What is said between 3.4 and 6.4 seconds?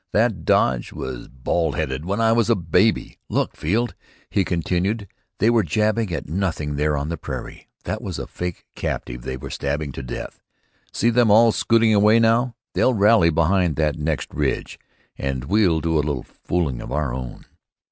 Field," he continued. "They were jabbing at